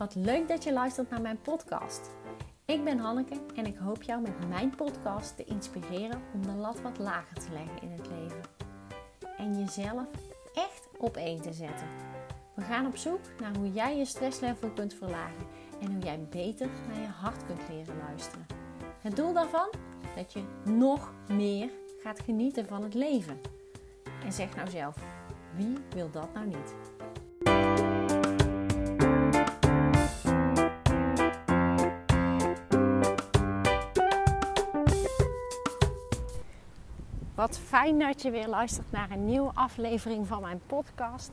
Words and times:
Wat 0.00 0.14
leuk 0.14 0.48
dat 0.48 0.64
je 0.64 0.72
luistert 0.72 1.10
naar 1.10 1.20
mijn 1.20 1.40
podcast. 1.40 2.10
Ik 2.64 2.84
ben 2.84 2.98
Hanneke 2.98 3.34
en 3.54 3.66
ik 3.66 3.76
hoop 3.76 4.02
jou 4.02 4.20
met 4.20 4.48
mijn 4.48 4.74
podcast 4.76 5.36
te 5.36 5.44
inspireren 5.44 6.22
om 6.34 6.42
de 6.42 6.52
lat 6.52 6.80
wat 6.80 6.98
lager 6.98 7.38
te 7.38 7.52
leggen 7.52 7.82
in 7.82 7.90
het 7.90 8.06
leven. 8.08 8.40
En 9.36 9.58
jezelf 9.58 10.06
echt 10.54 10.88
op 10.98 11.16
één 11.16 11.40
te 11.40 11.52
zetten. 11.52 11.86
We 12.54 12.62
gaan 12.62 12.86
op 12.86 12.96
zoek 12.96 13.20
naar 13.40 13.56
hoe 13.56 13.72
jij 13.72 13.96
je 13.96 14.04
stresslevel 14.04 14.70
kunt 14.70 14.94
verlagen 14.94 15.46
en 15.80 15.92
hoe 15.92 16.02
jij 16.02 16.26
beter 16.30 16.68
naar 16.88 17.00
je 17.00 17.06
hart 17.06 17.46
kunt 17.46 17.68
leren 17.68 17.96
luisteren. 17.96 18.46
Het 19.00 19.16
doel 19.16 19.32
daarvan? 19.32 19.68
Dat 20.16 20.32
je 20.32 20.42
nog 20.64 21.12
meer 21.28 21.70
gaat 22.02 22.20
genieten 22.20 22.66
van 22.66 22.82
het 22.82 22.94
leven. 22.94 23.40
En 24.24 24.32
zeg 24.32 24.56
nou 24.56 24.70
zelf, 24.70 24.96
wie 25.56 25.76
wil 25.94 26.10
dat 26.10 26.34
nou 26.34 26.46
niet? 26.46 26.74
Wat 37.40 37.58
fijn 37.58 37.98
dat 37.98 38.22
je 38.22 38.30
weer 38.30 38.48
luistert 38.48 38.92
naar 38.92 39.10
een 39.10 39.24
nieuwe 39.24 39.50
aflevering 39.54 40.26
van 40.26 40.40
mijn 40.40 40.60
podcast. 40.66 41.30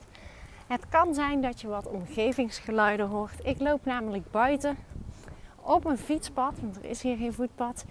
Het 0.66 0.88
kan 0.88 1.14
zijn 1.14 1.42
dat 1.42 1.60
je 1.60 1.68
wat 1.68 1.86
omgevingsgeluiden 1.86 3.08
hoort. 3.08 3.32
Ik 3.42 3.60
loop 3.60 3.84
namelijk 3.84 4.30
buiten 4.30 4.76
op 5.56 5.84
een 5.84 5.98
fietspad, 5.98 6.60
want 6.60 6.76
er 6.76 6.84
is 6.84 7.02
hier 7.02 7.16
geen 7.16 7.32
voetpad. 7.32 7.84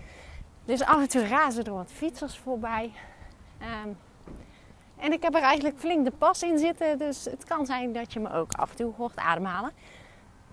Dus 0.66 0.84
af 0.84 1.02
en 1.02 1.10
toe 1.10 1.28
razen 1.28 1.64
er 1.64 1.74
wat 1.74 1.92
fietsers 1.92 2.38
voorbij. 2.38 2.92
Um, 3.86 3.98
en 4.96 5.12
ik 5.12 5.24
heb 5.24 5.36
er 5.36 5.42
eigenlijk 5.42 5.78
flink 5.78 6.06
de 6.06 6.12
pas 6.12 6.44
in 6.44 6.58
zitten, 6.58 6.98
dus 6.98 7.26
het 7.26 7.44
kan 7.44 7.66
zijn 7.66 7.94
dat 7.94 8.14
je 8.14 8.20
me 8.20 8.34
ook 8.34 8.54
af 8.54 8.70
en 8.70 8.76
toe 8.76 8.94
hoort 8.98 9.18
ademhalen. 9.18 9.72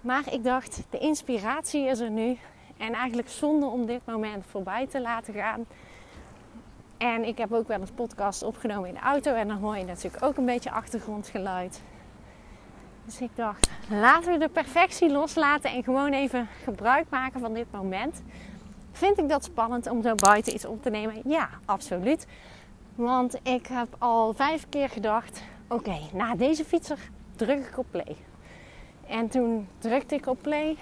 Maar 0.00 0.32
ik 0.32 0.44
dacht, 0.44 0.82
de 0.90 0.98
inspiratie 0.98 1.86
is 1.86 2.00
er 2.00 2.10
nu. 2.10 2.38
En 2.76 2.92
eigenlijk 2.92 3.28
zonde 3.28 3.66
om 3.66 3.86
dit 3.86 4.00
moment 4.06 4.44
voorbij 4.46 4.86
te 4.86 5.00
laten 5.00 5.34
gaan. 5.34 5.66
En 7.04 7.24
ik 7.24 7.38
heb 7.38 7.52
ook 7.52 7.68
wel 7.68 7.80
eens 7.80 7.90
podcast 7.90 8.42
opgenomen 8.42 8.88
in 8.88 8.94
de 8.94 9.00
auto. 9.00 9.34
En 9.34 9.48
dan 9.48 9.56
hoor 9.56 9.76
je 9.76 9.84
natuurlijk 9.84 10.24
ook 10.24 10.36
een 10.36 10.44
beetje 10.44 10.70
achtergrondgeluid. 10.70 11.82
Dus 13.04 13.20
ik 13.20 13.30
dacht, 13.34 13.70
laten 13.88 14.32
we 14.32 14.38
de 14.38 14.48
perfectie 14.48 15.10
loslaten 15.10 15.70
en 15.70 15.84
gewoon 15.84 16.12
even 16.12 16.48
gebruik 16.62 17.06
maken 17.10 17.40
van 17.40 17.54
dit 17.54 17.66
moment. 17.70 18.22
Vind 18.92 19.18
ik 19.18 19.28
dat 19.28 19.44
spannend 19.44 19.90
om 19.90 20.02
zo 20.02 20.14
buiten 20.14 20.54
iets 20.54 20.64
op 20.64 20.82
te 20.82 20.90
nemen? 20.90 21.14
Ja, 21.24 21.48
absoluut. 21.64 22.26
Want 22.94 23.38
ik 23.42 23.66
heb 23.66 23.88
al 23.98 24.32
vijf 24.32 24.66
keer 24.68 24.88
gedacht: 24.88 25.42
oké, 25.68 25.98
na 26.12 26.34
deze 26.34 26.64
fietser 26.64 26.98
druk 27.36 27.66
ik 27.66 27.78
op 27.78 27.86
play. 27.90 28.16
En 29.06 29.28
toen 29.28 29.68
drukte 29.78 30.14
ik 30.14 30.26
op 30.26 30.38
play 30.42 30.76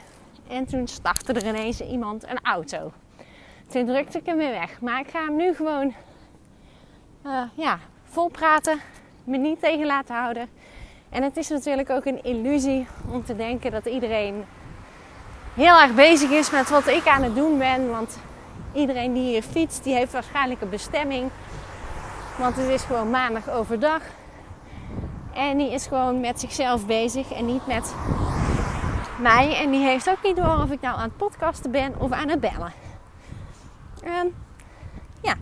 en 0.48 0.64
toen 0.66 0.86
startte 0.86 1.32
er 1.32 1.46
ineens 1.46 1.80
iemand 1.80 2.28
een 2.28 2.40
auto. 2.42 2.92
Toen 3.66 3.86
drukte 3.86 4.18
ik 4.18 4.26
hem 4.26 4.36
weer 4.36 4.50
weg. 4.50 4.80
Maar 4.80 5.00
ik 5.00 5.08
ga 5.08 5.24
hem 5.24 5.36
nu 5.36 5.54
gewoon 5.54 5.94
uh, 7.26 7.42
ja, 7.54 7.78
vol 8.04 8.28
praten, 8.28 8.80
me 9.24 9.36
niet 9.36 9.60
tegen 9.60 9.86
laten 9.86 10.14
houden. 10.14 10.48
En 11.08 11.22
het 11.22 11.36
is 11.36 11.48
natuurlijk 11.48 11.90
ook 11.90 12.04
een 12.04 12.22
illusie 12.24 12.86
om 13.10 13.24
te 13.24 13.36
denken 13.36 13.70
dat 13.70 13.86
iedereen 13.86 14.44
heel 15.54 15.80
erg 15.80 15.94
bezig 15.94 16.30
is 16.30 16.50
met 16.50 16.68
wat 16.68 16.86
ik 16.86 17.06
aan 17.06 17.22
het 17.22 17.34
doen 17.34 17.58
ben. 17.58 17.90
Want 17.90 18.18
iedereen 18.72 19.12
die 19.12 19.22
hier 19.22 19.42
fietst, 19.42 19.84
die 19.84 19.94
heeft 19.94 20.12
waarschijnlijk 20.12 20.60
een 20.60 20.68
bestemming. 20.68 21.30
Want 22.38 22.56
het 22.56 22.68
is 22.68 22.82
gewoon 22.82 23.10
maandag 23.10 23.50
overdag. 23.50 24.02
En 25.34 25.58
die 25.58 25.72
is 25.72 25.86
gewoon 25.86 26.20
met 26.20 26.40
zichzelf 26.40 26.86
bezig 26.86 27.32
en 27.32 27.46
niet 27.46 27.66
met 27.66 27.94
mij. 29.18 29.56
En 29.56 29.70
die 29.70 29.84
heeft 29.84 30.10
ook 30.10 30.22
niet 30.22 30.36
door 30.36 30.62
of 30.62 30.70
ik 30.70 30.80
nou 30.80 30.96
aan 30.96 31.02
het 31.02 31.16
podcasten 31.16 31.70
ben 31.70 31.94
of 31.98 32.12
aan 32.12 32.28
het 32.28 32.40
bellen. 32.40 32.72
Um, 34.04 34.34
ja, 35.22 35.34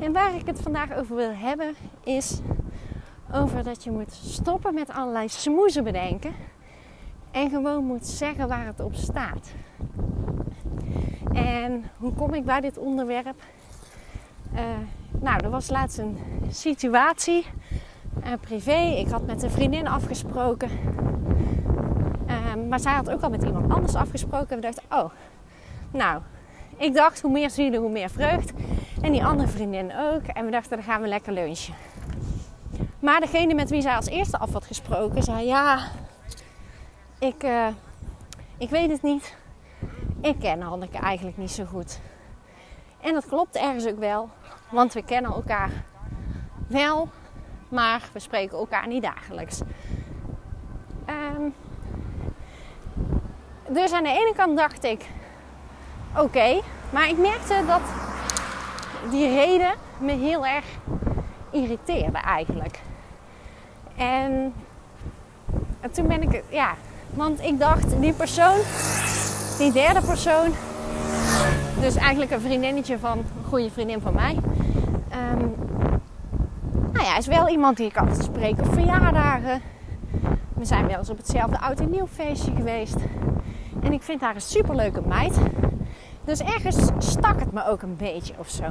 en 0.00 0.12
waar 0.12 0.34
ik 0.34 0.46
het 0.46 0.60
vandaag 0.60 0.96
over 0.96 1.16
wil 1.16 1.32
hebben 1.34 1.74
is 2.04 2.40
over 3.32 3.64
dat 3.64 3.84
je 3.84 3.90
moet 3.90 4.12
stoppen 4.12 4.74
met 4.74 4.90
allerlei 4.90 5.28
smoezen 5.28 5.84
bedenken. 5.84 6.34
En 7.30 7.50
gewoon 7.50 7.84
moet 7.84 8.06
zeggen 8.06 8.48
waar 8.48 8.66
het 8.66 8.80
op 8.80 8.94
staat. 8.94 9.50
En 11.32 11.90
hoe 11.96 12.12
kom 12.12 12.34
ik 12.34 12.44
bij 12.44 12.60
dit 12.60 12.78
onderwerp? 12.78 13.42
Uh, 14.54 14.60
nou, 15.20 15.44
er 15.44 15.50
was 15.50 15.70
laatst 15.70 15.98
een 15.98 16.18
situatie, 16.50 17.46
uh, 18.24 18.32
privé. 18.40 18.94
Ik 18.96 19.08
had 19.08 19.26
met 19.26 19.42
een 19.42 19.50
vriendin 19.50 19.88
afgesproken. 19.88 20.70
Uh, 22.26 22.68
maar 22.68 22.80
zij 22.80 22.92
had 22.92 23.10
ook 23.10 23.20
al 23.20 23.30
met 23.30 23.42
iemand 23.42 23.72
anders 23.72 23.94
afgesproken. 23.94 24.48
En 24.48 24.56
we 24.56 24.62
dachten, 24.62 24.82
oh, 24.90 25.10
nou, 25.90 26.20
ik 26.76 26.94
dacht 26.94 27.20
hoe 27.20 27.30
meer 27.30 27.50
zielen, 27.50 27.80
hoe 27.80 27.90
meer 27.90 28.10
vreugd. 28.10 28.52
En 29.00 29.12
die 29.12 29.24
andere 29.24 29.48
vriendin 29.48 29.92
ook. 29.96 30.22
En 30.22 30.44
we 30.44 30.50
dachten, 30.50 30.76
dan 30.76 30.86
gaan 30.86 31.02
we 31.02 31.08
lekker 31.08 31.32
lunchen. 31.32 31.74
Maar 32.98 33.20
degene 33.20 33.54
met 33.54 33.70
wie 33.70 33.80
zij 33.80 33.96
als 33.96 34.06
eerste 34.06 34.38
af 34.38 34.52
had 34.52 34.64
gesproken, 34.64 35.22
zei 35.22 35.46
ja, 35.46 35.90
ik, 37.18 37.42
uh, 37.44 37.66
ik 38.58 38.70
weet 38.70 38.90
het 38.90 39.02
niet. 39.02 39.36
Ik 40.20 40.38
ken 40.38 40.60
Hanneke 40.60 40.98
eigenlijk 40.98 41.36
niet 41.36 41.50
zo 41.50 41.64
goed. 41.64 42.00
En 43.00 43.14
dat 43.14 43.26
klopt 43.26 43.56
ergens 43.56 43.86
ook 43.86 43.98
wel. 43.98 44.28
Want 44.70 44.92
we 44.92 45.02
kennen 45.02 45.32
elkaar 45.32 45.70
wel, 46.66 47.08
maar 47.68 48.08
we 48.12 48.18
spreken 48.18 48.58
elkaar 48.58 48.86
niet 48.86 49.02
dagelijks. 49.02 49.60
Um, 51.06 51.54
dus 53.68 53.92
aan 53.92 54.02
de 54.02 54.08
ene 54.08 54.32
kant 54.36 54.56
dacht 54.56 54.84
ik, 54.84 55.06
oké. 56.16 56.60
maar 56.90 57.08
ik 57.08 57.18
merkte 57.18 57.62
dat 57.66 58.09
die 59.10 59.28
reden 59.28 59.72
me 59.98 60.12
heel 60.12 60.46
erg 60.46 60.64
irriteerde 61.50 62.18
eigenlijk. 62.18 62.80
En, 63.96 64.52
en 65.80 65.90
toen 65.92 66.06
ben 66.06 66.22
ik, 66.22 66.42
ja, 66.48 66.74
want 67.10 67.42
ik 67.42 67.58
dacht, 67.58 68.00
die 68.00 68.12
persoon, 68.12 68.58
die 69.58 69.72
derde 69.72 70.00
persoon, 70.00 70.52
dus 71.80 71.96
eigenlijk 71.96 72.30
een 72.30 72.40
vriendinnetje 72.40 72.98
van 72.98 73.18
een 73.18 73.44
goede 73.48 73.70
vriendin 73.70 74.00
van 74.00 74.14
mij. 74.14 74.36
Um, 75.32 75.54
nou 76.92 77.04
ja, 77.04 77.16
is 77.16 77.26
wel 77.26 77.48
iemand 77.48 77.76
die 77.76 77.86
ik 77.86 77.96
altijd 77.96 78.24
spreek 78.24 78.58
op 78.58 78.72
verjaardagen. 78.72 79.60
We 80.54 80.64
zijn 80.64 80.86
wel 80.86 80.98
eens 80.98 81.10
op 81.10 81.16
hetzelfde 81.16 81.60
oud 81.60 81.80
en 81.80 81.90
nieuw 81.90 82.06
feestje 82.06 82.52
geweest. 82.56 82.96
En 83.82 83.92
ik 83.92 84.02
vind 84.02 84.20
haar 84.20 84.34
een 84.34 84.40
superleuke 84.40 85.00
meid. 85.06 85.38
Dus 86.24 86.40
ergens 86.40 86.76
stak 86.98 87.40
het 87.40 87.52
me 87.52 87.66
ook 87.66 87.82
een 87.82 87.96
beetje 87.96 88.34
of 88.36 88.48
zo. 88.48 88.64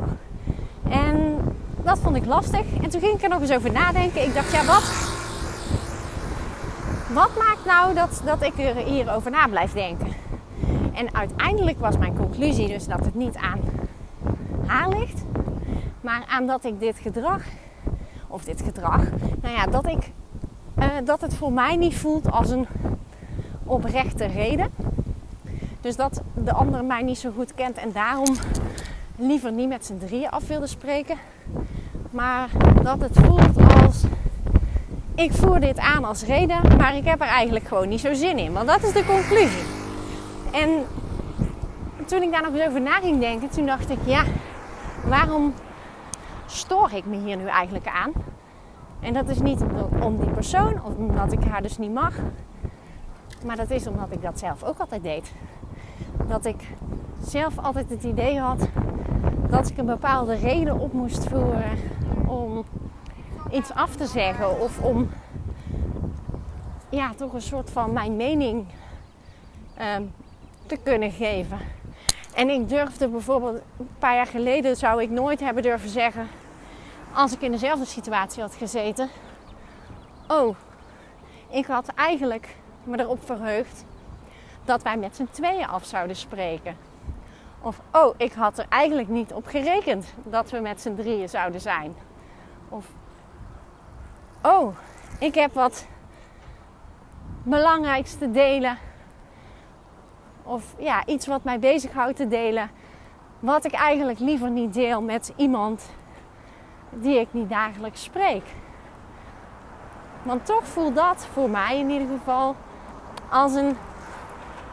En 0.89 1.37
dat 1.83 1.99
vond 1.99 2.15
ik 2.15 2.25
lastig. 2.25 2.65
En 2.81 2.89
toen 2.89 3.01
ging 3.01 3.13
ik 3.13 3.23
er 3.23 3.29
nog 3.29 3.41
eens 3.41 3.53
over 3.53 3.71
nadenken. 3.71 4.23
Ik 4.23 4.33
dacht, 4.33 4.51
ja, 4.51 4.65
wat, 4.65 4.83
wat 7.13 7.37
maakt 7.37 7.65
nou 7.65 7.93
dat, 7.93 8.21
dat 8.25 8.41
ik 8.41 8.59
er 8.59 8.75
hierover 8.75 9.31
na 9.31 9.47
blijf 9.47 9.73
denken? 9.73 10.07
En 10.93 11.15
uiteindelijk 11.15 11.79
was 11.79 11.97
mijn 11.97 12.17
conclusie 12.17 12.67
dus 12.67 12.87
dat 12.87 13.05
het 13.05 13.15
niet 13.15 13.35
aan 13.35 13.59
haar 14.65 14.89
ligt, 14.89 15.23
maar 16.01 16.23
aan 16.27 16.45
dat 16.45 16.65
ik 16.65 16.79
dit 16.79 16.99
gedrag, 16.99 17.41
of 18.27 18.43
dit 18.43 18.61
gedrag, 18.61 19.03
nou 19.41 19.55
ja, 19.55 19.65
dat 19.65 19.87
ik, 19.87 20.11
uh, 20.79 20.85
dat 21.03 21.21
het 21.21 21.33
voor 21.33 21.51
mij 21.51 21.75
niet 21.75 21.95
voelt 21.95 22.31
als 22.31 22.49
een 22.49 22.67
oprechte 23.65 24.25
reden. 24.25 24.71
Dus 25.81 25.95
dat 25.95 26.21
de 26.33 26.53
ander 26.53 26.83
mij 26.83 27.01
niet 27.01 27.17
zo 27.17 27.31
goed 27.35 27.53
kent 27.53 27.77
en 27.77 27.91
daarom 27.91 28.35
liever 29.15 29.51
niet 29.51 29.67
met 29.67 29.85
z'n 29.85 29.97
drieën 29.97 30.29
af 30.29 30.47
wilde 30.47 30.67
spreken. 30.67 31.17
Maar 32.11 32.49
dat 32.83 33.01
het 33.01 33.19
voelt 33.19 33.57
als 33.83 34.03
ik 35.15 35.31
voer 35.31 35.59
dit 35.59 35.77
aan 35.77 36.05
als 36.05 36.23
reden, 36.23 36.77
maar 36.77 36.95
ik 36.95 37.05
heb 37.05 37.21
er 37.21 37.27
eigenlijk 37.27 37.67
gewoon 37.67 37.89
niet 37.89 37.99
zo 37.99 38.13
zin 38.13 38.37
in. 38.37 38.53
Want 38.53 38.67
dat 38.67 38.83
is 38.83 38.93
de 38.93 39.05
conclusie. 39.05 39.63
En 40.51 40.69
toen 42.05 42.21
ik 42.21 42.31
daar 42.31 42.41
nog 42.41 42.53
eens 42.53 42.67
over 42.67 42.81
na 42.81 42.99
ging 42.99 43.19
denken, 43.19 43.49
toen 43.49 43.65
dacht 43.65 43.89
ik, 43.89 43.97
ja, 44.05 44.23
waarom 45.05 45.53
stoor 46.45 46.91
ik 46.93 47.05
me 47.05 47.17
hier 47.17 47.37
nu 47.37 47.45
eigenlijk 47.45 47.87
aan? 47.87 48.11
En 48.99 49.13
dat 49.13 49.29
is 49.29 49.39
niet 49.39 49.61
om 50.01 50.17
die 50.19 50.29
persoon, 50.29 50.73
of 50.83 50.95
omdat 50.95 51.31
ik 51.31 51.43
haar 51.43 51.61
dus 51.61 51.77
niet 51.77 51.93
mag. 51.93 52.15
Maar 53.45 53.55
dat 53.55 53.69
is 53.69 53.87
omdat 53.87 54.07
ik 54.11 54.21
dat 54.21 54.39
zelf 54.39 54.63
ook 54.63 54.79
altijd 54.79 55.03
deed. 55.03 55.31
Dat 56.29 56.45
ik 56.45 56.67
zelf 57.23 57.57
altijd 57.57 57.89
het 57.89 58.03
idee 58.03 58.39
had 58.39 58.67
dat 59.49 59.69
ik 59.69 59.77
een 59.77 59.85
bepaalde 59.85 60.35
reden 60.35 60.79
op 60.79 60.93
moest 60.93 61.23
voeren 61.29 61.77
om 62.27 62.65
iets 63.51 63.73
af 63.73 63.95
te 63.95 64.05
zeggen 64.05 64.61
of 64.61 64.81
om 64.81 65.09
ja, 66.89 67.13
toch 67.13 67.33
een 67.33 67.41
soort 67.41 67.69
van 67.69 67.93
mijn 67.93 68.15
mening 68.15 68.65
um, 69.95 70.13
te 70.65 70.77
kunnen 70.83 71.11
geven. 71.11 71.57
En 72.35 72.49
ik 72.49 72.69
durfde 72.69 73.07
bijvoorbeeld 73.07 73.61
een 73.77 73.89
paar 73.99 74.15
jaar 74.15 74.27
geleden 74.27 74.75
zou 74.75 75.01
ik 75.01 75.09
nooit 75.09 75.39
hebben 75.39 75.63
durven 75.63 75.89
zeggen, 75.89 76.27
als 77.13 77.33
ik 77.33 77.41
in 77.41 77.51
dezelfde 77.51 77.85
situatie 77.85 78.41
had 78.41 78.55
gezeten, 78.55 79.09
oh, 80.27 80.55
ik 81.49 81.65
had 81.65 81.87
eigenlijk 81.95 82.55
me 82.83 82.99
erop 82.99 83.25
verheugd 83.25 83.85
dat 84.69 84.83
wij 84.83 84.97
met 84.97 85.15
z'n 85.15 85.27
tweeën 85.31 85.67
af 85.67 85.85
zouden 85.85 86.15
spreken. 86.15 86.77
Of, 87.61 87.81
oh, 87.91 88.13
ik 88.17 88.33
had 88.33 88.57
er 88.57 88.65
eigenlijk 88.69 89.07
niet 89.07 89.33
op 89.33 89.45
gerekend 89.45 90.13
dat 90.23 90.49
we 90.49 90.59
met 90.59 90.81
z'n 90.81 90.95
drieën 90.95 91.29
zouden 91.29 91.61
zijn. 91.61 91.95
Of, 92.69 92.85
oh, 94.41 94.75
ik 95.19 95.35
heb 95.35 95.53
wat 95.53 95.85
belangrijks 97.43 98.17
te 98.17 98.31
delen. 98.31 98.77
Of 100.43 100.75
ja, 100.77 101.05
iets 101.05 101.27
wat 101.27 101.43
mij 101.43 101.59
bezighoudt 101.59 102.15
te 102.15 102.27
delen. 102.27 102.69
Wat 103.39 103.65
ik 103.65 103.73
eigenlijk 103.73 104.19
liever 104.19 104.49
niet 104.49 104.73
deel 104.73 105.01
met 105.01 105.33
iemand 105.35 105.89
die 106.89 107.19
ik 107.19 107.27
niet 107.31 107.49
dagelijks 107.49 108.03
spreek. 108.03 108.43
Want 110.23 110.45
toch 110.45 110.67
voelt 110.67 110.95
dat 110.95 111.27
voor 111.33 111.49
mij 111.49 111.79
in 111.79 111.89
ieder 111.89 112.07
geval 112.07 112.55
als 113.29 113.53
een 113.53 113.77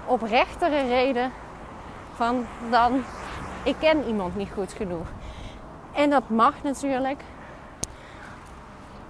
oprechtere 0.07 0.89
reden 0.89 1.33
van 2.15 2.47
dan 2.71 3.05
ik 3.63 3.77
ken 3.79 4.05
iemand 4.05 4.37
niet 4.37 4.51
goed 4.55 4.73
genoeg. 4.73 5.07
En 5.93 6.11
dat 6.11 6.29
mag 6.29 6.63
natuurlijk. 6.63 7.21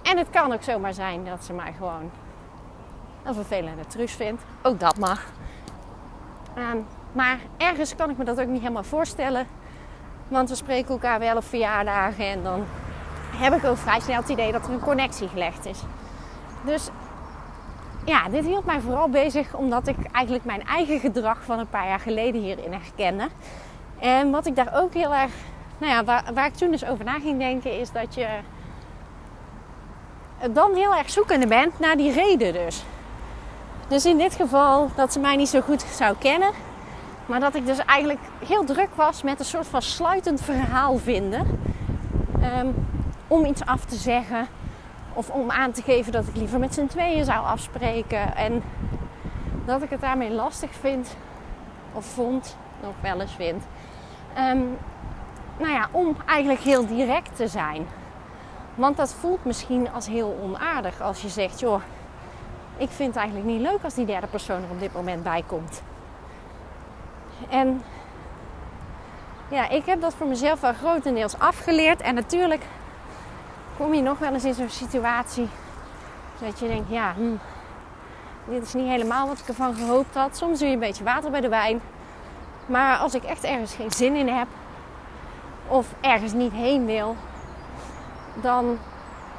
En 0.01 0.17
het 0.17 0.29
kan 0.29 0.53
ook 0.53 0.63
zomaar 0.63 0.93
zijn 0.93 1.25
dat 1.25 1.43
ze 1.43 1.53
mij 1.53 1.73
gewoon 1.77 2.11
een 3.23 3.33
vervelende 3.33 3.85
truus 3.85 4.13
vindt. 4.13 4.43
Ook 4.61 4.79
dat 4.79 4.97
mag. 4.97 5.25
Um, 6.57 6.85
maar 7.11 7.39
ergens 7.57 7.95
kan 7.95 8.09
ik 8.09 8.17
me 8.17 8.23
dat 8.23 8.39
ook 8.39 8.47
niet 8.47 8.61
helemaal 8.61 8.83
voorstellen. 8.83 9.47
Want 10.27 10.49
we 10.49 10.55
spreken 10.55 10.89
elkaar 10.89 11.19
wel 11.19 11.35
op 11.35 11.43
verjaardagen 11.43 12.25
en 12.25 12.43
dan 12.43 12.65
heb 13.35 13.53
ik 13.53 13.65
ook 13.65 13.77
vrij 13.77 13.99
snel 13.99 14.21
het 14.21 14.29
idee 14.29 14.51
dat 14.51 14.67
er 14.67 14.73
een 14.73 14.79
connectie 14.79 15.27
gelegd 15.27 15.65
is. 15.65 15.79
Dus 16.65 16.89
ja, 18.07 18.29
dit 18.29 18.45
hield 18.45 18.65
mij 18.65 18.79
vooral 18.79 19.09
bezig 19.09 19.53
omdat 19.53 19.87
ik 19.87 19.95
eigenlijk 20.11 20.45
mijn 20.45 20.65
eigen 20.65 20.99
gedrag 20.99 21.43
van 21.43 21.59
een 21.59 21.69
paar 21.69 21.87
jaar 21.87 21.99
geleden 21.99 22.41
hierin 22.41 22.71
herkende. 22.71 23.27
En 23.99 24.31
wat 24.31 24.45
ik 24.45 24.55
daar 24.55 24.71
ook 24.73 24.93
heel 24.93 25.13
erg, 25.13 25.31
nou 25.77 25.91
ja, 25.91 26.03
waar, 26.03 26.23
waar 26.33 26.45
ik 26.45 26.53
toen 26.53 26.71
dus 26.71 26.85
over 26.85 27.05
na 27.05 27.19
ging 27.19 27.39
denken, 27.39 27.79
is 27.79 27.91
dat 27.91 28.15
je 28.15 28.27
dan 30.51 30.75
heel 30.75 30.95
erg 30.95 31.09
zoekende 31.09 31.47
bent 31.47 31.79
naar 31.79 31.97
die 31.97 32.11
reden 32.11 32.53
dus. 32.53 32.83
Dus 33.87 34.05
in 34.05 34.17
dit 34.17 34.35
geval 34.35 34.89
dat 34.95 35.13
ze 35.13 35.19
mij 35.19 35.35
niet 35.35 35.49
zo 35.49 35.61
goed 35.61 35.81
zou 35.81 36.15
kennen. 36.19 36.51
Maar 37.25 37.39
dat 37.39 37.55
ik 37.55 37.65
dus 37.65 37.85
eigenlijk 37.85 38.19
heel 38.45 38.63
druk 38.63 38.95
was 38.95 39.23
met 39.23 39.39
een 39.39 39.45
soort 39.45 39.67
van 39.67 39.81
sluitend 39.81 40.41
verhaal 40.41 40.97
vinden. 40.97 41.59
Um, 42.59 42.87
om 43.27 43.45
iets 43.45 43.65
af 43.65 43.85
te 43.85 43.95
zeggen. 43.95 44.47
Of 45.17 45.29
om 45.29 45.51
aan 45.51 45.71
te 45.71 45.81
geven 45.81 46.11
dat 46.11 46.27
ik 46.27 46.35
liever 46.35 46.59
met 46.59 46.73
z'n 46.73 46.85
tweeën 46.85 47.25
zou 47.25 47.45
afspreken. 47.45 48.35
En 48.35 48.63
dat 49.65 49.81
ik 49.81 49.89
het 49.89 50.01
daarmee 50.01 50.31
lastig 50.31 50.71
vind. 50.71 51.17
Of 51.93 52.05
vond. 52.05 52.57
Nog 52.81 52.93
wel 53.01 53.21
eens 53.21 53.35
vind. 53.35 53.63
Um, 54.37 54.77
nou 55.57 55.71
ja, 55.71 55.87
om 55.91 56.15
eigenlijk 56.25 56.59
heel 56.59 56.87
direct 56.87 57.35
te 57.35 57.47
zijn. 57.47 57.87
Want 58.75 58.97
dat 58.97 59.13
voelt 59.13 59.45
misschien 59.45 59.91
als 59.91 60.07
heel 60.07 60.39
onaardig 60.41 61.01
als 61.01 61.21
je 61.21 61.29
zegt, 61.29 61.59
joh, 61.59 61.81
ik 62.77 62.89
vind 62.89 63.09
het 63.09 63.17
eigenlijk 63.17 63.47
niet 63.47 63.61
leuk 63.61 63.83
als 63.83 63.93
die 63.93 64.05
derde 64.05 64.27
persoon 64.27 64.63
er 64.63 64.69
op 64.69 64.79
dit 64.79 64.93
moment 64.93 65.23
bij 65.23 65.43
komt. 65.47 65.81
En 67.49 67.83
ja, 69.49 69.69
ik 69.69 69.85
heb 69.85 70.01
dat 70.01 70.13
voor 70.13 70.27
mezelf 70.27 70.61
wel 70.61 70.73
grotendeels 70.73 71.39
afgeleerd. 71.39 72.01
En 72.01 72.15
natuurlijk 72.15 72.63
kom 73.77 73.93
je 73.93 74.01
nog 74.01 74.19
wel 74.19 74.33
eens 74.33 74.43
in 74.43 74.53
zo'n 74.53 74.69
situatie 74.69 75.49
dat 76.39 76.59
je 76.59 76.67
denkt, 76.67 76.89
ja, 76.89 77.13
hm, 77.13 77.35
dit 78.45 78.63
is 78.63 78.73
niet 78.73 78.87
helemaal 78.87 79.27
wat 79.27 79.39
ik 79.39 79.47
ervan 79.47 79.75
gehoopt 79.75 80.15
had. 80.15 80.37
Soms 80.37 80.59
doe 80.59 80.67
je 80.67 80.73
een 80.73 80.79
beetje 80.79 81.03
water 81.03 81.31
bij 81.31 81.41
de 81.41 81.49
wijn. 81.49 81.81
Maar 82.65 82.97
als 82.97 83.13
ik 83.13 83.23
echt 83.23 83.43
ergens 83.43 83.73
geen 83.73 83.91
zin 83.91 84.15
in 84.15 84.27
heb 84.27 84.47
of 85.67 85.87
ergens 86.01 86.33
niet 86.33 86.51
heen 86.51 86.85
wil, 86.85 87.15
dan 88.33 88.77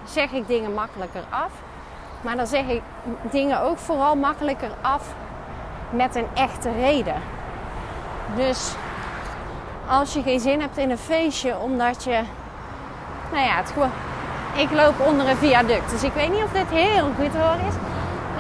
zeg 0.05 0.32
ik 0.32 0.46
dingen 0.46 0.75
makkelijker 0.75 1.23
af. 1.31 1.52
Maar 2.20 2.37
dan 2.37 2.46
zeg 2.46 2.67
ik 2.67 2.82
dingen 3.31 3.61
ook 3.61 3.79
vooral 3.79 4.17
makkelijker 4.17 4.70
af 4.81 5.14
met 5.90 6.14
een 6.14 6.26
echte 6.35 6.73
reden. 6.73 7.23
Dus 8.37 8.75
als 9.88 10.12
je 10.12 10.23
geen 10.23 10.40
zin 10.40 10.61
hebt 10.61 10.76
in 10.76 10.90
een 10.90 10.99
feestje 10.99 11.58
omdat 11.58 12.05
je, 12.05 12.23
nou 13.32 13.44
ja, 13.44 13.56
het 13.56 13.70
gewoon, 13.70 13.90
ik 14.58 14.70
loop 14.70 15.00
onder 15.00 15.28
een 15.28 15.37
viaduct. 15.37 15.90
Dus 15.90 16.02
ik 16.02 16.12
weet 16.12 16.31
niet 16.31 16.43
of 16.43 16.52
dit 16.52 16.69
heel 16.69 17.10
goed 17.19 17.37
horen 17.37 17.66
is. 17.69 17.75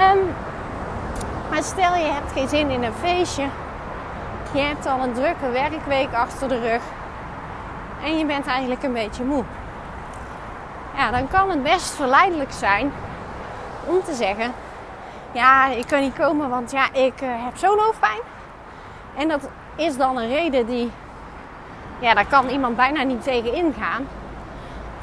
Um, 0.00 0.34
maar 1.50 1.62
stel 1.62 1.94
je 1.94 2.12
hebt 2.12 2.32
geen 2.32 2.48
zin 2.48 2.70
in 2.70 2.82
een 2.82 2.92
feestje. 2.92 3.46
Je 4.52 4.60
hebt 4.60 4.86
al 4.86 5.02
een 5.02 5.12
drukke 5.12 5.50
werkweek 5.50 6.12
achter 6.12 6.48
de 6.48 6.60
rug. 6.60 6.82
En 8.04 8.18
je 8.18 8.26
bent 8.26 8.46
eigenlijk 8.46 8.82
een 8.82 8.92
beetje 8.92 9.24
moe. 9.24 9.44
Ja, 10.96 11.10
dan 11.10 11.28
kan 11.28 11.50
het 11.50 11.62
best 11.62 11.94
verleidelijk 11.94 12.52
zijn 12.52 12.92
om 13.84 14.02
te 14.04 14.14
zeggen: 14.14 14.52
Ja, 15.32 15.66
ik 15.66 15.86
kan 15.86 16.00
niet 16.00 16.18
komen, 16.18 16.48
want 16.48 16.70
ja, 16.70 16.92
ik 16.92 17.20
uh, 17.22 17.28
heb 17.44 17.56
zo'n 17.56 17.78
hoofdpijn. 17.78 18.20
En 19.16 19.28
dat 19.28 19.48
is 19.76 19.96
dan 19.96 20.16
een 20.16 20.28
reden 20.28 20.66
die, 20.66 20.90
ja, 21.98 22.14
daar 22.14 22.26
kan 22.26 22.48
iemand 22.48 22.76
bijna 22.76 23.02
niet 23.02 23.22
tegen 23.22 23.54
ingaan. 23.54 24.06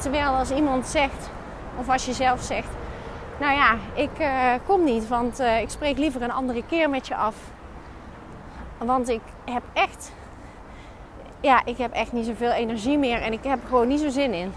Terwijl 0.05 0.35
als 0.35 0.51
iemand 0.51 0.87
zegt, 0.87 1.29
of 1.79 1.89
als 1.89 2.05
je 2.05 2.13
zelf 2.13 2.41
zegt: 2.41 2.69
Nou 3.39 3.53
ja, 3.53 3.75
ik 3.93 4.19
uh, 4.19 4.51
kom 4.65 4.83
niet, 4.83 5.07
want 5.07 5.39
uh, 5.39 5.61
ik 5.61 5.69
spreek 5.69 5.97
liever 5.97 6.21
een 6.21 6.31
andere 6.31 6.63
keer 6.69 6.89
met 6.89 7.07
je 7.07 7.15
af. 7.15 7.35
Want 8.77 9.09
ik 9.09 9.21
heb 9.45 9.63
echt, 9.73 10.11
ja, 11.39 11.61
ik 11.65 11.77
heb 11.77 11.91
echt 11.91 12.11
niet 12.11 12.25
zoveel 12.25 12.51
energie 12.51 12.97
meer 12.97 13.21
en 13.21 13.33
ik 13.33 13.43
heb 13.43 13.61
er 13.61 13.67
gewoon 13.67 13.87
niet 13.87 13.99
zo 13.99 14.09
zin 14.09 14.33
in 14.33 14.53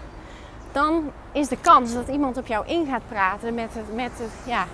dan 0.73 1.11
is 1.33 1.49
de 1.49 1.57
kans 1.61 1.95
dat 1.95 2.09
iemand 2.09 2.37
op 2.37 2.47
jou 2.47 2.67
in 2.67 2.87
gaat 2.87 3.09
praten 3.09 3.55
met 3.55 3.75
het, 3.75 3.95
met 3.95 4.11
het, 4.19 4.31
ja, 4.45 4.67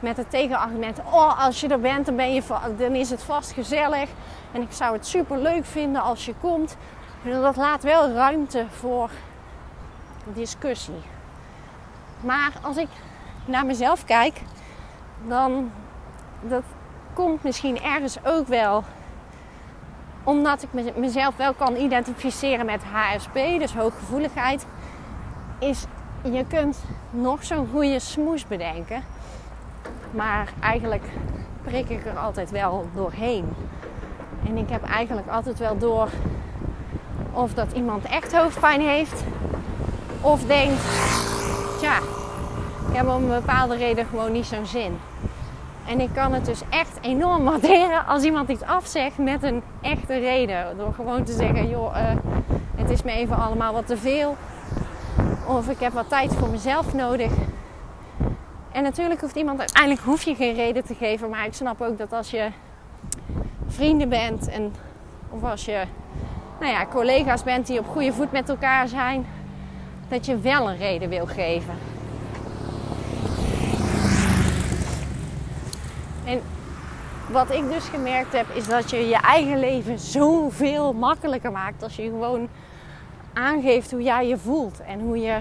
met 0.00 0.16
het 0.16 0.30
tegenargument. 0.30 0.98
Oh, 0.98 1.46
als 1.46 1.60
je 1.60 1.68
er 1.68 1.80
bent, 1.80 2.06
dan, 2.06 2.16
ben 2.16 2.34
je, 2.34 2.42
dan 2.78 2.94
is 2.94 3.10
het 3.10 3.22
vast 3.22 3.52
gezellig. 3.52 4.08
En 4.52 4.62
ik 4.62 4.72
zou 4.72 4.92
het 4.92 5.06
super 5.06 5.38
leuk 5.38 5.64
vinden 5.64 6.02
als 6.02 6.26
je 6.26 6.34
komt. 6.40 6.76
Dat 7.24 7.56
laat 7.56 7.82
wel 7.82 8.10
ruimte 8.10 8.64
voor 8.70 9.10
discussie. 10.34 11.02
Maar 12.20 12.52
als 12.62 12.76
ik 12.76 12.88
naar 13.44 13.66
mezelf 13.66 14.04
kijk, 14.04 14.40
dan 15.28 15.70
dat 16.40 16.62
komt 17.14 17.42
misschien 17.42 17.82
ergens 17.82 18.24
ook 18.24 18.46
wel 18.46 18.84
omdat 20.24 20.62
ik 20.62 20.96
mezelf 20.96 21.36
wel 21.36 21.54
kan 21.54 21.76
identificeren 21.76 22.66
met 22.66 22.82
HSP, 22.84 23.34
dus 23.34 23.74
hooggevoeligheid 23.74 24.66
is 25.58 25.84
je 26.22 26.44
kunt 26.48 26.84
nog 27.10 27.44
zo'n 27.44 27.68
goede 27.72 27.98
smoes 27.98 28.46
bedenken. 28.46 29.02
Maar 30.10 30.52
eigenlijk 30.60 31.04
prik 31.62 31.88
ik 31.88 32.06
er 32.06 32.18
altijd 32.18 32.50
wel 32.50 32.86
doorheen. 32.94 33.52
En 34.46 34.56
ik 34.56 34.70
heb 34.70 34.84
eigenlijk 34.84 35.28
altijd 35.28 35.58
wel 35.58 35.78
door 35.78 36.08
of 37.32 37.54
dat 37.54 37.72
iemand 37.72 38.04
echt 38.04 38.36
hoofdpijn 38.36 38.80
heeft. 38.80 39.24
Of 40.20 40.44
denkt, 40.44 40.82
tja, 41.78 41.98
ik 42.88 42.96
heb 42.96 43.08
om 43.08 43.22
een 43.22 43.40
bepaalde 43.40 43.76
reden 43.76 44.06
gewoon 44.06 44.32
niet 44.32 44.46
zo'n 44.46 44.66
zin. 44.66 44.98
En 45.86 46.00
ik 46.00 46.08
kan 46.14 46.32
het 46.32 46.44
dus 46.44 46.60
echt 46.68 46.98
enorm 47.00 47.44
waarderen 47.44 48.06
als 48.06 48.22
iemand 48.22 48.48
iets 48.48 48.62
afzegt 48.62 49.18
met 49.18 49.42
een 49.42 49.62
echte 49.80 50.18
reden. 50.18 50.76
Door 50.76 50.94
gewoon 50.94 51.24
te 51.24 51.32
zeggen, 51.32 51.68
joh, 51.68 51.96
uh, 51.96 52.02
het 52.76 52.90
is 52.90 53.02
me 53.02 53.10
even 53.10 53.36
allemaal 53.36 53.72
wat 53.72 53.86
te 53.86 53.96
veel. 53.96 54.36
Of 55.46 55.68
ik 55.68 55.80
heb 55.80 55.92
wat 55.92 56.08
tijd 56.08 56.34
voor 56.34 56.48
mezelf 56.48 56.94
nodig. 56.94 57.32
En 58.72 58.82
natuurlijk 58.82 59.20
hoeft 59.20 59.36
iemand, 59.36 59.58
uiteindelijk 59.58 60.02
hoef 60.02 60.22
je 60.22 60.34
geen 60.34 60.54
reden 60.54 60.84
te 60.84 60.94
geven. 60.94 61.30
Maar 61.30 61.46
ik 61.46 61.54
snap 61.54 61.80
ook 61.80 61.98
dat 61.98 62.12
als 62.12 62.30
je 62.30 62.48
vrienden 63.68 64.08
bent 64.08 64.48
en 64.48 64.74
of 65.30 65.44
als 65.44 65.64
je 65.64 65.82
nou 66.60 66.72
ja, 66.72 66.86
collega's 66.86 67.42
bent 67.42 67.66
die 67.66 67.78
op 67.78 67.88
goede 67.88 68.12
voet 68.12 68.32
met 68.32 68.48
elkaar 68.48 68.88
zijn, 68.88 69.26
dat 70.10 70.26
je 70.26 70.38
wel 70.38 70.70
een 70.70 70.76
reden 70.76 71.08
wil 71.08 71.26
geven. 71.26 71.74
En 76.24 76.40
wat 77.30 77.50
ik 77.50 77.68
dus 77.68 77.84
gemerkt 77.88 78.32
heb, 78.32 78.46
is 78.54 78.66
dat 78.66 78.90
je 78.90 79.08
je 79.08 79.20
eigen 79.20 79.58
leven 79.58 79.98
zoveel 79.98 80.92
makkelijker 80.92 81.52
maakt 81.52 81.82
als 81.82 81.96
je 81.96 82.02
gewoon 82.02 82.48
aangeeft 83.32 83.90
hoe 83.90 84.02
jij 84.02 84.26
je 84.26 84.38
voelt 84.38 84.80
en 84.80 85.00
hoe 85.00 85.20
je 85.20 85.38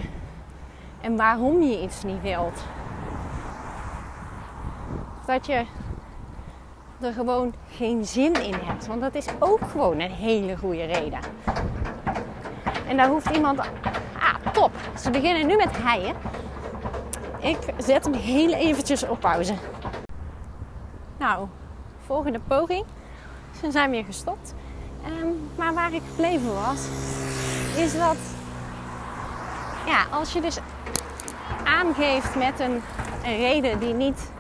en 1.02 1.16
waarom 1.16 1.62
je 1.62 1.82
iets 1.82 2.04
niet 2.04 2.22
wilt. 2.22 2.64
Dat 5.26 5.46
je 5.46 5.66
er 7.02 7.14
gewoon 7.14 7.54
geen 7.70 8.06
zin 8.06 8.44
in 8.44 8.56
hebt. 8.64 8.88
Want 8.88 9.02
dat 9.02 9.16
is 9.16 9.26
ook 9.40 9.60
gewoon 9.72 10.00
een 10.00 10.12
hele 10.12 10.58
goede 10.58 10.86
reden. 10.86 11.20
En 12.88 12.98
daar 12.98 13.08
hoeft 13.08 13.30
iemand. 13.30 13.60
Ze 15.00 15.10
beginnen 15.10 15.48
nu 15.48 15.56
met 15.56 15.78
heien. 15.78 16.16
Ik 17.40 17.58
zet 17.78 18.04
hem 18.04 18.14
heel 18.14 18.54
eventjes 18.54 19.08
op 19.08 19.20
pauze. 19.20 19.54
Nou, 21.18 21.48
volgende 22.06 22.40
poging. 22.48 22.86
Ze 23.62 23.72
zijn 23.72 23.90
weer 23.90 24.04
gestopt. 24.04 24.54
Ehm, 25.04 25.28
maar 25.56 25.74
waar 25.74 25.94
ik 25.94 26.02
gebleven 26.10 26.54
was, 26.54 26.88
is 27.78 27.98
dat 27.98 28.18
ja, 29.86 30.06
als 30.12 30.34
je 30.34 30.42
dus 30.42 30.58
aangeeft 31.64 32.36
met 32.36 32.60
een, 32.60 32.82
een 33.24 33.38
reden 33.38 33.80
die 33.80 33.94
niet 33.94 34.32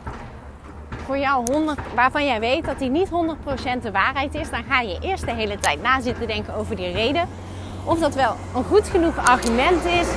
voor 1.06 1.18
jou 1.18 1.52
100, 1.52 1.80
waarvan 1.96 2.26
jij 2.26 2.40
weet 2.40 2.66
dat 2.66 2.80
die 2.80 2.90
niet 2.90 3.10
100% 3.10 3.82
de 3.82 3.92
waarheid 3.92 4.36
is, 4.36 4.50
dan 4.50 4.64
ga 4.64 4.82
je 4.82 4.98
eerst 5.02 5.26
de 5.26 5.34
hele 5.34 5.60
tijd 5.60 5.82
na 5.82 6.02
zitten 6.02 6.28
denken 6.28 6.56
over 6.56 6.76
die 6.76 6.92
reden. 6.92 7.30
Of 7.89 8.00
dat 8.00 8.15
wel 8.15 8.36
een 8.55 8.63
goed 8.63 8.88
genoeg 8.88 9.17
argument 9.17 9.86
is, 9.86 10.08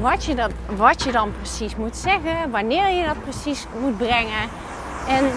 wat 0.00 0.24
je, 0.24 0.34
dat, 0.34 0.50
wat 0.76 1.02
je 1.02 1.12
dan 1.12 1.32
precies 1.32 1.76
moet 1.76 1.96
zeggen, 1.96 2.50
wanneer 2.50 2.88
je 2.88 3.04
dat 3.04 3.22
precies 3.22 3.66
moet 3.80 3.96
brengen. 3.96 4.48
En 5.08 5.30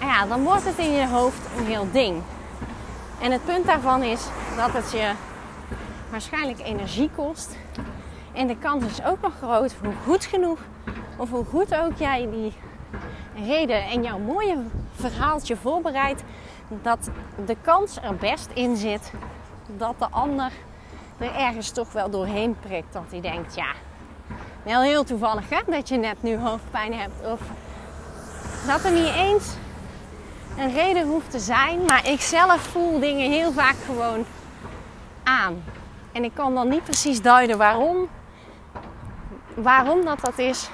ja, 0.00 0.26
dan 0.26 0.42
wordt 0.42 0.64
het 0.64 0.78
in 0.78 0.92
je 0.92 1.08
hoofd 1.08 1.40
een 1.58 1.66
heel 1.66 1.86
ding. 1.92 2.22
En 3.20 3.32
het 3.32 3.44
punt 3.44 3.66
daarvan 3.66 4.02
is 4.02 4.20
dat 4.56 4.72
het 4.72 4.92
je 4.92 5.10
waarschijnlijk 6.10 6.60
energie 6.60 7.10
kost. 7.16 7.56
En 8.32 8.46
de 8.46 8.56
kans 8.56 8.84
is 8.84 9.04
ook 9.04 9.20
nog 9.20 9.32
groot 9.42 9.74
hoe 9.82 9.94
goed 10.04 10.24
genoeg 10.24 10.58
of 11.16 11.30
hoe 11.30 11.44
goed 11.44 11.74
ook 11.74 11.96
jij 11.96 12.28
die 12.30 12.52
reden 13.46 13.82
en 13.82 14.02
jouw 14.02 14.18
mooie 14.18 14.56
verhaaltje 14.94 15.56
voorbereidt, 15.56 16.22
dat 16.82 17.10
de 17.46 17.56
kans 17.62 17.96
er 18.02 18.14
best 18.14 18.48
in 18.54 18.76
zit 18.76 19.12
dat 19.66 19.94
de 19.98 20.06
ander 20.10 20.52
er 21.18 21.34
ergens 21.34 21.70
toch 21.70 21.92
wel 21.92 22.10
doorheen 22.10 22.56
prikt. 22.60 22.92
Dat 22.92 23.04
hij 23.10 23.20
denkt, 23.20 23.54
ja, 23.54 23.72
wel 24.62 24.80
heel 24.80 25.04
toevallig 25.04 25.48
hè, 25.48 25.58
dat 25.66 25.88
je 25.88 25.96
net 25.96 26.22
nu 26.22 26.36
hoofdpijn 26.36 26.94
hebt. 26.94 27.26
Of 27.26 27.40
dat 28.66 28.84
er 28.84 28.92
niet 28.92 29.14
eens 29.14 29.54
een 30.58 30.72
reden 30.72 31.06
hoeft 31.06 31.30
te 31.30 31.38
zijn. 31.38 31.84
Maar 31.84 32.08
ik 32.08 32.20
zelf 32.20 32.60
voel 32.60 33.00
dingen 33.00 33.30
heel 33.30 33.52
vaak 33.52 33.76
gewoon 33.86 34.24
aan. 35.22 35.64
En 36.12 36.24
ik 36.24 36.34
kan 36.34 36.54
dan 36.54 36.68
niet 36.68 36.84
precies 36.84 37.22
duiden 37.22 37.58
waarom. 37.58 38.08
Waarom 39.54 40.04
dat 40.04 40.20
dat 40.20 40.38
is. 40.38 40.70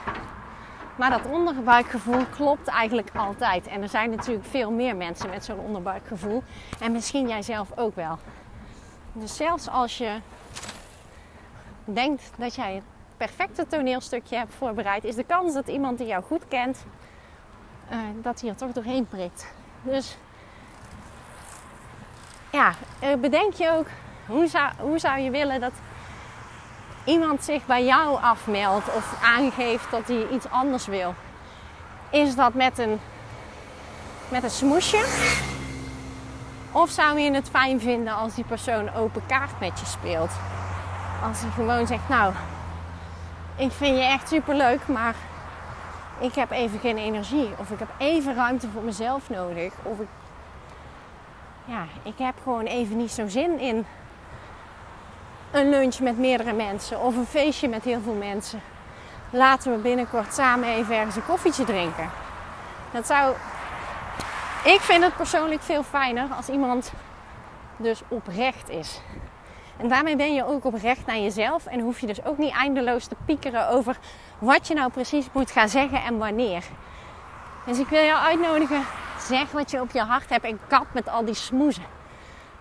Maar 0.97 1.11
dat 1.11 1.27
onderbuikgevoel 1.31 2.25
klopt 2.37 2.69
eigenlijk 2.69 3.11
altijd. 3.17 3.67
En 3.67 3.83
er 3.83 3.89
zijn 3.89 4.11
natuurlijk 4.11 4.47
veel 4.47 4.71
meer 4.71 4.97
mensen 4.97 5.31
met 5.31 5.45
zo'n 5.45 5.59
onderbuikgevoel. 5.59 6.43
En 6.81 6.93
misschien 6.93 7.29
jij 7.29 7.43
zelf 7.43 7.69
ook 7.77 7.95
wel. 7.95 8.19
Dus 9.13 9.37
zelfs 9.37 9.69
als 9.69 9.99
je 9.99 10.21
denkt 11.85 12.31
dat 12.37 12.55
jij 12.55 12.75
het 12.75 12.85
perfecte 13.17 13.67
toneelstukje 13.67 14.37
hebt 14.37 14.55
voorbereid, 14.55 15.05
is 15.05 15.15
de 15.15 15.25
kans 15.25 15.55
dat 15.55 15.69
iemand 15.69 15.99
die 15.99 16.07
jou 16.07 16.23
goed 16.23 16.49
kent, 16.49 16.85
uh, 17.93 17.99
dat 18.23 18.41
hij 18.41 18.51
er 18.51 18.57
toch 18.57 18.73
doorheen 18.73 19.07
prikt. 19.07 19.47
Dus 19.83 20.17
ja, 22.53 22.73
bedenk 23.21 23.53
je 23.53 23.71
ook 23.71 23.87
hoe 24.27 24.47
zou, 24.47 24.71
hoe 24.79 24.99
zou 24.99 25.19
je 25.19 25.31
willen 25.31 25.61
dat 25.61 25.73
iemand 27.07 27.45
zich 27.45 27.67
bij 27.67 27.85
jou 27.85 28.23
afmeldt 28.23 28.95
of 28.95 29.23
aangeeft 29.23 29.91
dat 29.91 30.07
hij 30.07 30.29
iets 30.29 30.51
anders 30.51 30.87
wil? 30.87 31.15
Is 32.11 32.35
dat 32.35 32.55
met 32.55 32.79
een, 32.79 33.01
met 34.29 34.43
een 34.43 34.51
smoesje? 34.51 35.05
Of 36.73 36.91
zou 36.91 37.19
je 37.19 37.33
het 37.33 37.49
fijn 37.49 37.81
vinden 37.81 38.15
als 38.15 38.35
die 38.35 38.45
persoon 38.45 38.95
open 38.95 39.23
kaart 39.27 39.61
met 39.61 39.81
je 39.81 39.87
speelt? 39.87 40.31
Als 41.23 41.41
hij 41.41 41.51
gewoon 41.51 41.87
zegt, 41.87 42.09
nou, 42.09 42.33
ik 43.57 43.73
vind 43.73 43.97
je 43.97 44.05
echt 44.05 44.29
super 44.29 44.55
leuk, 44.55 44.89
maar 44.89 45.15
ik 46.19 46.35
heb 46.35 46.51
even 46.51 46.79
geen 46.79 46.99
energie. 46.99 47.49
Of 47.59 47.71
ik 47.71 47.79
heb 47.79 47.89
even 47.99 48.35
ruimte 48.35 48.69
voor 48.73 48.83
mezelf 48.83 49.31
nodig. 49.31 49.73
Of 49.83 50.01
ik, 50.01 50.09
ja, 51.65 51.85
ik 52.03 52.19
heb 52.19 52.35
gewoon 52.43 52.65
even 52.65 52.97
niet 52.97 53.13
zo 53.13 53.29
zin 53.29 53.59
in 53.59 53.87
een 55.57 55.71
lunch 55.71 55.99
met 56.01 56.19
meerdere 56.19 56.53
mensen. 56.53 57.01
Of 57.01 57.17
een 57.17 57.27
feestje 57.27 57.69
met 57.69 57.85
heel 57.85 58.01
veel 58.01 58.15
mensen. 58.15 58.61
Laten 59.31 59.73
we 59.73 59.79
binnenkort 59.79 60.35
samen 60.35 60.69
even 60.69 60.97
ergens 60.97 61.17
een 61.17 61.27
koffietje 61.27 61.65
drinken. 61.65 62.11
Dat 62.93 63.07
zou. 63.07 63.35
Ik 64.65 64.81
vind 64.81 65.05
het 65.05 65.17
persoonlijk 65.17 65.63
veel 65.63 65.83
fijner 65.83 66.29
als 66.37 66.49
iemand 66.49 66.93
dus 67.77 68.03
oprecht 68.09 68.69
is. 68.69 69.01
En 69.77 69.89
daarmee 69.89 70.17
ben 70.17 70.35
je 70.35 70.47
ook 70.47 70.65
oprecht 70.65 71.07
naar 71.07 71.19
jezelf 71.19 71.67
en 71.67 71.81
hoef 71.81 72.01
je 72.01 72.07
dus 72.07 72.25
ook 72.25 72.39
niet 72.39 72.55
eindeloos 72.55 73.07
te 73.07 73.17
piekeren 73.25 73.69
over 73.69 73.97
wat 74.39 74.69
je 74.69 74.75
nou 74.75 74.91
precies 74.91 75.27
moet 75.33 75.51
gaan 75.51 75.69
zeggen 75.69 76.03
en 76.03 76.19
wanneer. 76.19 76.65
Dus 77.67 77.79
ik 77.79 77.89
wil 77.89 78.05
jou 78.05 78.19
uitnodigen, 78.19 78.83
zeg 79.19 79.51
wat 79.51 79.71
je 79.71 79.81
op 79.81 79.91
je 79.91 80.01
hart 80.01 80.31
hebt 80.31 80.45
en 80.45 80.61
kap 80.67 80.87
met 80.93 81.09
al 81.09 81.25
die 81.25 81.35
smoezen. 81.35 81.85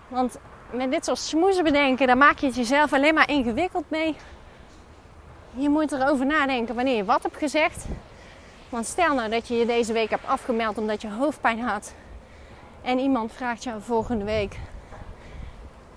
Want 0.08 0.38
met 0.70 0.90
dit 0.90 1.04
soort 1.04 1.18
smoezen 1.18 1.64
bedenken, 1.64 2.06
daar 2.06 2.16
maak 2.16 2.38
je 2.38 2.46
het 2.46 2.56
jezelf 2.56 2.92
alleen 2.92 3.14
maar 3.14 3.30
ingewikkeld 3.30 3.90
mee. 3.90 4.16
Je 5.54 5.68
moet 5.68 5.92
erover 5.92 6.26
nadenken 6.26 6.74
wanneer 6.74 6.96
je 6.96 7.04
wat 7.04 7.22
hebt 7.22 7.36
gezegd. 7.36 7.84
Want 8.68 8.86
stel 8.86 9.14
nou 9.14 9.30
dat 9.30 9.48
je 9.48 9.54
je 9.54 9.66
deze 9.66 9.92
week 9.92 10.10
hebt 10.10 10.26
afgemeld 10.26 10.78
omdat 10.78 11.02
je 11.02 11.10
hoofdpijn 11.10 11.60
had. 11.60 11.94
En 12.82 12.98
iemand 12.98 13.32
vraagt 13.32 13.62
jou 13.62 13.82
volgende 13.82 14.24
week: 14.24 14.56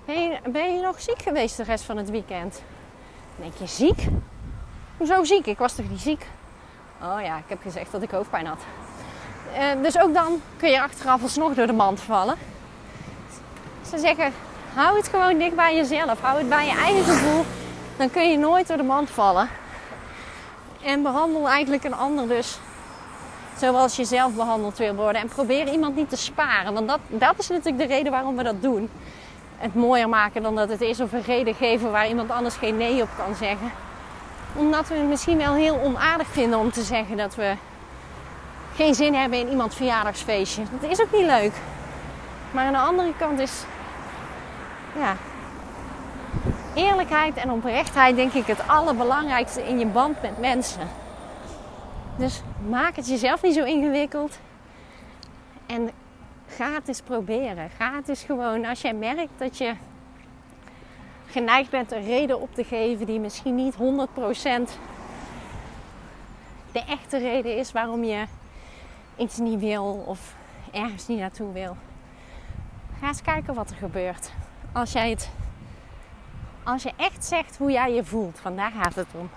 ben 0.05 0.21
je, 0.21 0.39
ben 0.49 0.73
je 0.75 0.81
nog 0.81 1.01
ziek 1.01 1.21
geweest 1.21 1.57
de 1.57 1.63
rest 1.63 1.83
van 1.83 1.97
het 1.97 2.09
weekend? 2.09 2.61
Dan 3.35 3.49
denk 3.49 3.53
je, 3.57 3.67
ziek? 3.67 4.07
Hoezo 4.97 5.23
ziek? 5.23 5.45
Ik 5.45 5.57
was 5.57 5.75
toch 5.75 5.89
niet 5.89 6.01
ziek? 6.01 6.27
Oh 7.01 7.21
ja, 7.21 7.37
ik 7.37 7.43
heb 7.47 7.61
gezegd 7.61 7.91
dat 7.91 8.01
ik 8.01 8.11
hoofdpijn 8.11 8.45
had. 8.45 8.59
Uh, 9.53 9.83
dus 9.83 9.99
ook 9.99 10.13
dan 10.13 10.41
kun 10.57 10.69
je 10.69 10.81
achteraf 10.81 11.21
alsnog 11.21 11.53
door 11.53 11.67
de 11.67 11.73
mand 11.73 11.99
vallen. 11.99 12.35
Ze 13.89 13.97
zeggen, 13.97 14.33
hou 14.73 14.97
het 14.97 15.07
gewoon 15.07 15.37
dicht 15.37 15.55
bij 15.55 15.75
jezelf. 15.75 16.21
Hou 16.21 16.37
het 16.37 16.49
bij 16.49 16.65
je 16.65 16.75
eigen 16.75 17.03
gevoel. 17.03 17.45
Dan 17.97 18.09
kun 18.09 18.31
je 18.31 18.37
nooit 18.37 18.67
door 18.67 18.77
de 18.77 18.83
mand 18.83 19.09
vallen. 19.09 19.49
En 20.83 21.01
behandel 21.01 21.49
eigenlijk 21.49 21.83
een 21.83 21.95
ander 21.95 22.27
dus 22.27 22.59
zoals 23.57 23.95
je 23.95 24.05
zelf 24.05 24.33
behandeld 24.33 24.77
wil 24.77 24.95
worden. 24.95 25.21
En 25.21 25.27
probeer 25.27 25.71
iemand 25.71 25.95
niet 25.95 26.09
te 26.09 26.17
sparen. 26.17 26.73
Want 26.73 26.87
dat, 26.87 26.99
dat 27.07 27.33
is 27.37 27.47
natuurlijk 27.47 27.77
de 27.77 27.95
reden 27.95 28.11
waarom 28.11 28.35
we 28.35 28.43
dat 28.43 28.61
doen 28.61 28.89
het 29.57 29.75
mooier 29.75 30.09
maken 30.09 30.41
dan 30.41 30.55
dat 30.55 30.69
het 30.69 30.81
is. 30.81 30.99
Of 30.99 31.11
een 31.11 31.21
reden 31.21 31.55
geven 31.55 31.91
waar 31.91 32.07
iemand 32.07 32.31
anders 32.31 32.55
geen 32.55 32.77
nee 32.77 33.01
op 33.01 33.09
kan 33.17 33.35
zeggen. 33.35 33.71
Omdat 34.55 34.87
we 34.87 34.95
het 34.95 35.07
misschien 35.07 35.37
wel 35.37 35.53
heel 35.53 35.79
onaardig 35.83 36.27
vinden 36.27 36.59
om 36.59 36.71
te 36.71 36.81
zeggen 36.81 37.17
dat 37.17 37.35
we 37.35 37.53
geen 38.75 38.95
zin 38.95 39.13
hebben 39.13 39.39
in 39.39 39.49
iemands 39.49 39.75
verjaardagsfeestje. 39.75 40.61
Dat 40.79 40.91
is 40.91 41.01
ook 41.01 41.11
niet 41.11 41.25
leuk. 41.25 41.51
Maar 42.51 42.65
aan 42.65 42.73
de 42.73 42.79
andere 42.79 43.13
kant 43.17 43.39
is 43.39 43.51
ja, 44.95 45.15
eerlijkheid 46.75 47.35
en 47.35 47.51
oprechtheid 47.51 48.15
denk 48.15 48.33
ik 48.33 48.45
het 48.45 48.67
allerbelangrijkste 48.67 49.67
in 49.67 49.79
je 49.79 49.85
band 49.85 50.21
met 50.21 50.39
mensen. 50.39 50.87
Dus 52.15 52.41
maak 52.69 52.95
het 52.95 53.07
jezelf 53.07 53.41
niet 53.41 53.53
zo 53.53 53.63
ingewikkeld. 53.63 54.39
En 55.65 55.89
Ga 56.49 56.73
het 56.73 56.87
eens 56.87 57.01
proberen. 57.01 57.69
Ga 57.69 57.95
het 57.95 58.09
eens 58.09 58.23
gewoon, 58.23 58.65
als 58.65 58.81
jij 58.81 58.93
merkt 58.93 59.31
dat 59.37 59.57
je 59.57 59.73
geneigd 61.25 61.69
bent 61.69 61.91
een 61.91 62.05
reden 62.05 62.41
op 62.41 62.53
te 62.53 62.63
geven 62.63 63.05
die 63.05 63.19
misschien 63.19 63.55
niet 63.55 63.75
100% 63.75 63.77
de 66.71 66.83
echte 66.87 67.17
reden 67.17 67.57
is 67.57 67.71
waarom 67.71 68.03
je 68.03 68.25
iets 69.17 69.37
niet 69.37 69.59
wil 69.59 70.03
of 70.05 70.35
ergens 70.71 71.07
niet 71.07 71.19
naartoe 71.19 71.53
wil. 71.53 71.77
Ga 72.99 73.07
eens 73.07 73.21
kijken 73.21 73.53
wat 73.53 73.69
er 73.69 73.75
gebeurt. 73.75 74.31
Als 74.71 74.91
jij 74.91 75.09
het 75.09 75.29
als 76.63 76.83
je 76.83 76.91
echt 76.95 77.25
zegt 77.25 77.57
hoe 77.57 77.71
jij 77.71 77.93
je 77.93 78.03
voelt, 78.03 78.39
vandaar 78.39 78.71
gaat 78.71 78.95
het 78.95 79.07
om. 79.11 79.29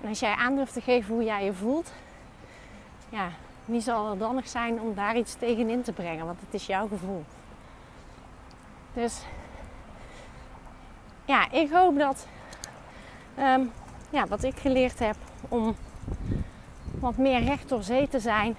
En 0.00 0.08
als 0.08 0.20
jij 0.20 0.34
aandurft 0.34 0.72
te 0.72 0.80
geven 0.80 1.14
hoe 1.14 1.24
jij 1.24 1.44
je 1.44 1.52
voelt, 1.52 1.92
ja, 3.08 3.28
wie 3.64 3.80
zal 3.80 4.10
er 4.10 4.18
dan 4.18 4.40
zijn 4.44 4.80
om 4.80 4.94
daar 4.94 5.16
iets 5.16 5.34
tegenin 5.34 5.82
te 5.82 5.92
brengen? 5.92 6.26
Want 6.26 6.40
het 6.40 6.54
is 6.54 6.66
jouw 6.66 6.88
gevoel. 6.88 7.24
Dus 8.92 9.22
ja, 11.24 11.50
ik 11.50 11.70
hoop 11.70 11.98
dat 11.98 12.26
ehm, 13.34 13.62
ja, 14.10 14.26
wat 14.26 14.42
ik 14.42 14.58
geleerd 14.58 14.98
heb 14.98 15.16
om 15.48 15.76
wat 17.00 17.16
meer 17.16 17.42
recht 17.42 17.68
door 17.68 17.82
zee 17.82 18.08
te 18.08 18.20
zijn, 18.20 18.56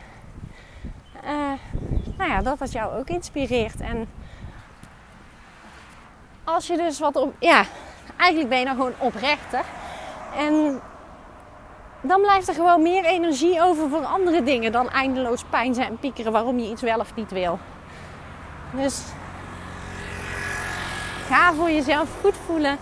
uh, 1.24 1.52
nou 2.18 2.30
ja, 2.30 2.42
dat 2.42 2.60
dat 2.60 2.72
jou 2.72 3.00
ook 3.00 3.10
inspireert. 3.10 3.80
En 3.80 4.08
als 6.54 6.68
je 6.68 6.78
dus 6.78 7.00
wat 7.00 7.16
op, 7.16 7.34
ja, 7.40 7.64
eigenlijk 8.18 8.50
ben 8.50 8.60
je 8.60 8.66
dan 8.66 8.76
gewoon 8.76 8.94
oprechter. 8.98 9.64
En 10.38 10.82
dan 12.02 12.22
blijft 12.22 12.48
er 12.48 12.54
gewoon 12.54 12.82
meer 12.82 13.06
energie 13.06 13.62
over 13.62 13.90
voor 13.90 14.06
andere 14.06 14.44
dingen 14.44 14.72
dan 14.72 14.90
eindeloos 14.90 15.44
pijn 15.44 15.74
zijn 15.74 15.88
en 15.88 15.98
piekeren 15.98 16.32
waarom 16.32 16.60
je 16.60 16.70
iets 16.70 16.82
wel 16.82 17.00
of 17.00 17.16
niet 17.16 17.32
wil. 17.32 17.60
Dus 18.72 19.04
ga 21.28 21.54
voor 21.54 21.72
jezelf 21.72 22.10
goed 22.22 22.36
voelen. 22.46 22.78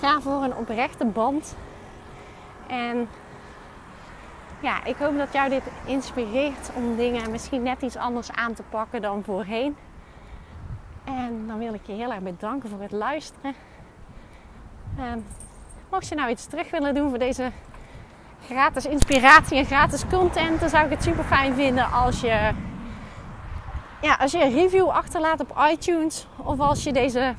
Ga 0.00 0.20
voor 0.20 0.42
een 0.42 0.56
oprechte 0.56 1.04
band. 1.04 1.56
En 2.66 3.08
ja, 4.60 4.84
ik 4.84 4.96
hoop 4.96 5.18
dat 5.18 5.32
jou 5.32 5.48
dit 5.48 5.62
inspireert 5.84 6.70
om 6.74 6.96
dingen 6.96 7.30
misschien 7.30 7.62
net 7.62 7.82
iets 7.82 7.96
anders 7.96 8.32
aan 8.32 8.54
te 8.54 8.62
pakken 8.70 9.02
dan 9.02 9.22
voorheen. 9.24 9.76
En 11.04 11.46
dan 11.46 11.58
wil 11.58 11.74
ik 11.74 11.86
je 11.86 11.92
heel 11.92 12.12
erg 12.12 12.22
bedanken 12.22 12.68
voor 12.68 12.80
het 12.80 12.92
luisteren. 12.92 13.54
Ehm, 14.98 15.18
mocht 15.90 16.08
je 16.08 16.14
nou 16.14 16.30
iets 16.30 16.46
terug 16.46 16.70
willen 16.70 16.94
doen 16.94 17.08
voor 17.08 17.18
deze 17.18 17.50
gratis 18.46 18.86
inspiratie 18.86 19.58
en 19.58 19.64
gratis 19.64 20.06
content, 20.06 20.60
dan 20.60 20.68
zou 20.68 20.84
ik 20.84 20.90
het 20.90 21.02
super 21.02 21.24
fijn 21.24 21.54
vinden 21.54 21.90
als 21.90 22.20
je, 22.20 22.52
ja, 24.00 24.14
als 24.14 24.32
je 24.32 24.44
een 24.44 24.52
review 24.52 24.88
achterlaat 24.88 25.40
op 25.40 25.66
iTunes 25.70 26.26
of 26.36 26.60
als 26.60 26.82
je 26.82 26.92
deze 26.92 27.34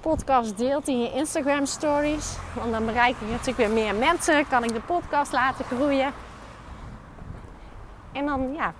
podcast 0.00 0.58
deelt 0.58 0.88
in 0.88 1.00
je 1.00 1.12
Instagram 1.12 1.66
stories. 1.66 2.36
Want 2.52 2.70
dan 2.72 2.86
bereik 2.86 3.16
ik 3.20 3.28
natuurlijk 3.30 3.56
weer 3.56 3.70
meer 3.70 3.94
mensen, 3.94 4.48
kan 4.48 4.64
ik 4.64 4.72
de 4.72 4.80
podcast 4.80 5.32
laten 5.32 5.64
groeien. 5.64 6.12
En 8.12 8.26
dan 8.26 8.52
ja, 8.52 8.72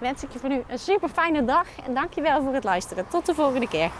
wens 0.00 0.22
ik 0.22 0.32
je 0.32 0.38
voor 0.38 0.48
nu 0.48 0.62
een 0.66 0.78
super 0.78 1.08
fijne 1.08 1.44
dag 1.44 1.66
en 1.86 1.94
dankjewel 1.94 2.42
voor 2.42 2.54
het 2.54 2.64
luisteren. 2.64 3.08
Tot 3.08 3.26
de 3.26 3.34
volgende 3.34 3.68
keer. 3.68 3.90